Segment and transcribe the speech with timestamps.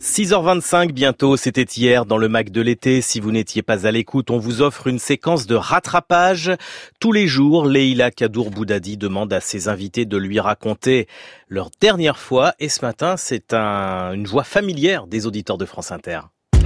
[0.00, 3.02] 6h25 bientôt, c'était hier dans le Mac de l'été.
[3.02, 6.52] Si vous n'étiez pas à l'écoute, on vous offre une séquence de rattrapage.
[7.00, 11.06] Tous les jours, Leila Kadour Boudadi demande à ses invités de lui raconter
[11.48, 12.54] leur dernière fois.
[12.58, 16.20] Et ce matin, c'est une joie familière des auditeurs de France Inter.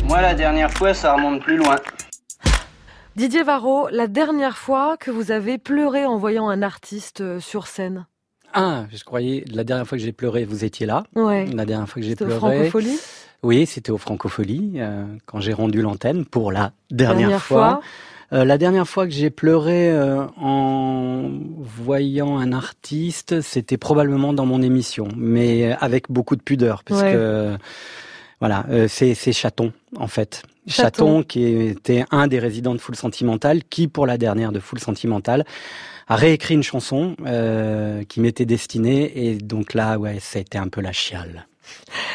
[0.05, 1.77] Moi, la dernière fois, ça remonte plus loin.
[3.17, 7.67] Didier Varro, la dernière fois que vous avez pleuré en voyant un artiste euh, sur
[7.67, 8.07] scène?
[8.55, 11.05] Ah, je croyais, la dernière fois que j'ai pleuré, vous étiez là.
[11.15, 11.47] Ouais.
[11.47, 12.35] La dernière fois que j'ai pleuré.
[12.35, 12.99] Au Francophonie?
[13.43, 17.81] Oui, c'était au Francophonie, euh, quand j'ai rendu l'antenne pour la dernière, fois.
[18.33, 24.47] Euh, la dernière fois que j'ai pleuré euh, en voyant un artiste, c'était probablement dans
[24.47, 27.57] mon émission, mais avec beaucoup de pudeur, parce que
[28.41, 30.43] voilà, c'est Chaton en fait.
[30.67, 31.23] Chaton.
[31.23, 35.45] qui était un des résidents de Foule Sentimentale, qui pour la dernière de Foule Sentimentale
[36.09, 40.59] a réécrit une chanson euh, qui m'était destinée et donc là, ouais, ça a été
[40.59, 41.47] un peu la chiale.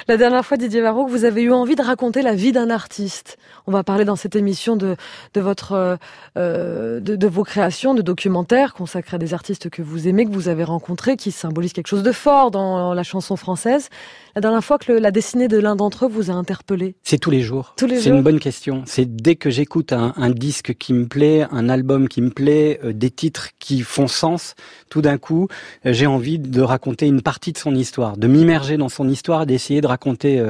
[0.07, 3.37] La dernière fois, Didier Varro, vous avez eu envie de raconter la vie d'un artiste.
[3.67, 4.95] On va parler dans cette émission de,
[5.33, 5.97] de votre,
[6.37, 10.31] euh, de, de, vos créations, de documentaires consacrés à des artistes que vous aimez, que
[10.31, 13.89] vous avez rencontrés, qui symbolisent quelque chose de fort dans la chanson française.
[14.35, 17.31] La dernière fois que la dessinée de l'un d'entre eux vous a interpellé C'est tous
[17.31, 17.73] les jours.
[17.75, 18.83] Tous les C'est une bonne question.
[18.85, 22.79] C'est dès que j'écoute un, un, disque qui me plaît, un album qui me plaît,
[22.83, 24.55] euh, des titres qui font sens,
[24.89, 25.49] tout d'un coup,
[25.85, 29.45] euh, j'ai envie de raconter une partie de son histoire, de m'immerger dans son histoire,
[29.45, 30.43] d'essayer de raconter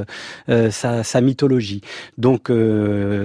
[0.50, 1.82] euh, sa, sa, mythologie.
[2.18, 2.52] Donc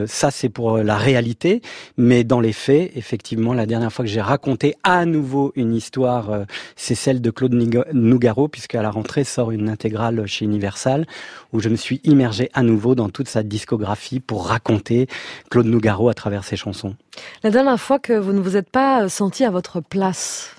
[0.07, 1.63] ça, c'est pour la réalité,
[1.97, 6.45] mais dans les faits, effectivement, la dernière fois que j'ai raconté à nouveau une histoire,
[6.75, 7.55] c'est celle de Claude
[7.93, 11.07] Nougaro, puisqu'à la rentrée sort une intégrale chez Universal,
[11.53, 15.07] où je me suis immergé à nouveau dans toute sa discographie pour raconter
[15.51, 16.95] Claude Nougaro à travers ses chansons.
[17.43, 20.56] La dernière fois que vous ne vous êtes pas senti à votre place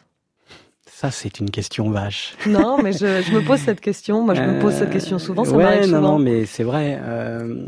[0.99, 2.35] ça, c'est une question vache.
[2.47, 4.23] Non, mais je, me pose cette question.
[4.23, 5.45] Moi, je me pose cette question souvent.
[5.45, 6.99] Ça ouais, non, non, mais c'est vrai.
[6.99, 7.67] Euh,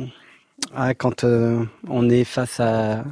[0.73, 3.03] ah, quand euh, on est face à,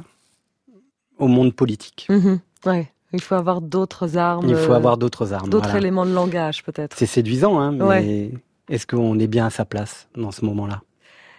[1.18, 2.08] au monde politique.
[2.10, 2.90] Mhm, ouais.
[3.12, 4.48] Il faut avoir d'autres armes.
[4.48, 5.50] Il faut avoir d'autres armes.
[5.50, 6.96] D'autres éléments de langage, peut-être.
[6.98, 8.32] C'est séduisant, hein, mais
[8.68, 10.82] est-ce qu'on est bien à sa place dans ce moment-là?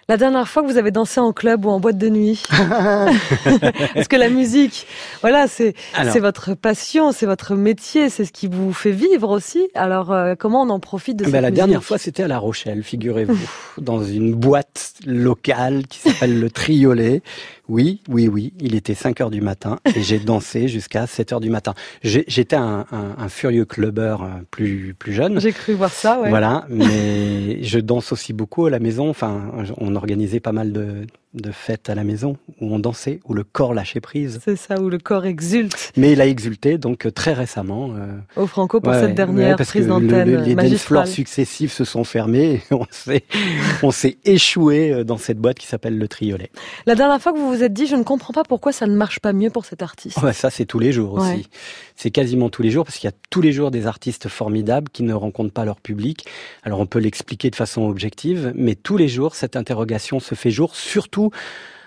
[0.10, 2.44] La dernière fois que vous avez dansé en club ou en boîte de nuit
[3.94, 4.88] Parce que la musique,
[5.22, 5.76] voilà, c'est
[6.12, 9.70] c'est votre passion, c'est votre métier, c'est ce qui vous fait vivre aussi.
[9.76, 12.40] Alors euh, comment on en profite de ben cette La dernière fois, c'était à La
[12.40, 13.38] Rochelle, figurez-vous,
[13.78, 17.22] dans une boîte locale qui s'appelle le Triolet.
[17.70, 21.40] Oui, oui, oui, il était 5 heures du matin et j'ai dansé jusqu'à 7 heures
[21.40, 21.76] du matin.
[22.02, 25.40] J'étais un, un, un, furieux clubbeur euh, plus plus jeune.
[25.40, 26.30] J'ai cru voir ça, ouais.
[26.30, 29.10] Voilà, mais je danse aussi beaucoup à la maison.
[29.10, 33.36] Enfin, on organisait pas mal de, de fêtes à la maison où on dansait, où
[33.36, 34.40] le corps lâchait prise.
[34.44, 35.92] C'est ça, où le corps exulte.
[35.96, 37.92] Mais il a exulté donc euh, très récemment.
[37.96, 42.62] Euh, Au Franco pour cette dernière prise d'antenne Les dance floors successifs se sont fermés.
[42.72, 43.24] Et on s'est
[43.84, 46.50] on s'est échoué euh, dans cette boîte qui s'appelle le Triolet.
[46.88, 48.96] La dernière fois que vous vous êtes dit, je ne comprends pas pourquoi ça ne
[48.96, 50.18] marche pas mieux pour cet artiste.
[50.24, 51.48] Ouais, ça c'est tous les jours aussi.
[51.96, 54.90] C'est quasiment tous les jours parce qu'il y a tous les jours des artistes formidables
[54.90, 56.26] qui ne rencontrent pas leur public.
[56.64, 60.50] Alors on peut l'expliquer de façon objective, mais tous les jours cette interrogation se fait
[60.50, 61.19] jour, surtout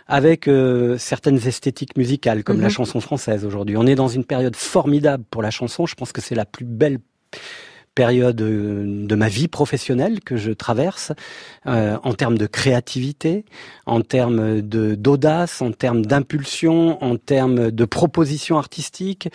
[0.06, 2.72] avec euh, certaines esthétiques musicales, comme la mhm.
[2.72, 3.76] chanson française aujourd'hui.
[3.76, 5.86] On est dans une période formidable pour la chanson.
[5.86, 6.98] Je pense que c'est la plus belle
[7.94, 11.12] période euh, de ma vie professionnelle que je traverse
[11.66, 13.44] euh, en termes de créativité,
[13.86, 19.28] en termes de d'audace, en termes d'impulsion, en termes de propositions artistiques.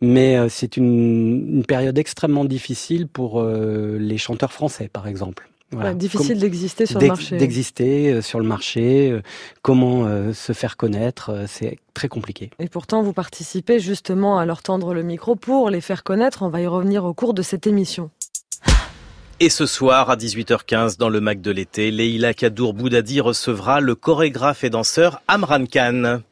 [0.00, 5.48] Mais c'est une, une, période extrêmement difficile pour les chanteurs français, par exemple
[5.94, 7.36] difficile d'exister sur le marché.
[7.36, 9.22] D'exister euh, sur le marché, euh,
[9.62, 12.50] comment euh, se faire connaître, c'est très compliqué.
[12.58, 16.42] Et pourtant, vous participez justement à leur tendre le micro pour les faire connaître.
[16.42, 18.10] On va y revenir au cours de cette émission.
[19.38, 23.94] Et ce soir, à 18h15, dans le Mac de l'été, Leila Kadour Boudadi recevra le
[23.94, 26.20] chorégraphe et danseur Amran Khan.